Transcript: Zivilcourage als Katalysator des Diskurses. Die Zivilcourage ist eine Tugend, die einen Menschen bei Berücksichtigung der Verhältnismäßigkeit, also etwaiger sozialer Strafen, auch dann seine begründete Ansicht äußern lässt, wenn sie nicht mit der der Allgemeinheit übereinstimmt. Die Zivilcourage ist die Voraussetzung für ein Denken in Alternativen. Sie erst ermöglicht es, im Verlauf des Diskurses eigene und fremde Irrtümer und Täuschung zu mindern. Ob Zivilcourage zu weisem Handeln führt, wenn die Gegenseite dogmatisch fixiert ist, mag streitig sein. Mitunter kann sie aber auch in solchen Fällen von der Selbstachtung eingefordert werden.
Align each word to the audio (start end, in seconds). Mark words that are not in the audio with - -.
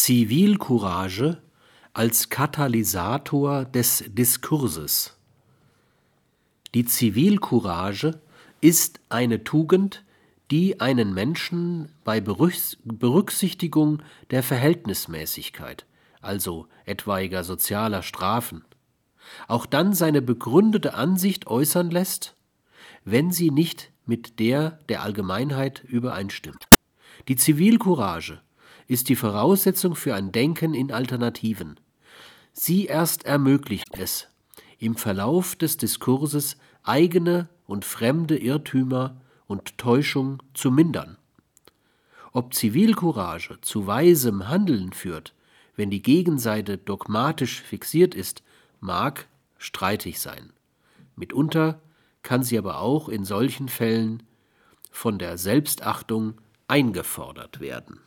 Zivilcourage 0.00 1.42
als 1.92 2.28
Katalysator 2.28 3.64
des 3.64 4.04
Diskurses. 4.06 5.16
Die 6.72 6.84
Zivilcourage 6.84 8.20
ist 8.60 9.00
eine 9.08 9.42
Tugend, 9.42 10.04
die 10.52 10.78
einen 10.78 11.12
Menschen 11.14 11.90
bei 12.04 12.20
Berücksichtigung 12.20 14.00
der 14.30 14.44
Verhältnismäßigkeit, 14.44 15.84
also 16.20 16.68
etwaiger 16.86 17.42
sozialer 17.42 18.04
Strafen, 18.04 18.64
auch 19.48 19.66
dann 19.66 19.94
seine 19.94 20.22
begründete 20.22 20.94
Ansicht 20.94 21.48
äußern 21.48 21.90
lässt, 21.90 22.36
wenn 23.04 23.32
sie 23.32 23.50
nicht 23.50 23.90
mit 24.06 24.38
der 24.38 24.78
der 24.88 25.02
Allgemeinheit 25.02 25.82
übereinstimmt. 25.82 26.68
Die 27.26 27.34
Zivilcourage 27.34 28.40
ist 28.88 29.08
die 29.10 29.16
Voraussetzung 29.16 29.94
für 29.94 30.14
ein 30.14 30.32
Denken 30.32 30.74
in 30.74 30.90
Alternativen. 30.90 31.78
Sie 32.52 32.86
erst 32.86 33.24
ermöglicht 33.24 33.96
es, 33.98 34.28
im 34.78 34.96
Verlauf 34.96 35.54
des 35.54 35.76
Diskurses 35.76 36.56
eigene 36.82 37.48
und 37.66 37.84
fremde 37.84 38.38
Irrtümer 38.38 39.20
und 39.46 39.78
Täuschung 39.78 40.42
zu 40.54 40.70
mindern. 40.70 41.18
Ob 42.32 42.54
Zivilcourage 42.54 43.60
zu 43.60 43.86
weisem 43.86 44.48
Handeln 44.48 44.92
führt, 44.92 45.34
wenn 45.76 45.90
die 45.90 46.02
Gegenseite 46.02 46.78
dogmatisch 46.78 47.60
fixiert 47.62 48.14
ist, 48.14 48.42
mag 48.80 49.28
streitig 49.58 50.18
sein. 50.18 50.52
Mitunter 51.14 51.80
kann 52.22 52.42
sie 52.42 52.58
aber 52.58 52.80
auch 52.80 53.08
in 53.08 53.24
solchen 53.24 53.68
Fällen 53.68 54.22
von 54.90 55.18
der 55.18 55.38
Selbstachtung 55.38 56.34
eingefordert 56.68 57.60
werden. 57.60 58.00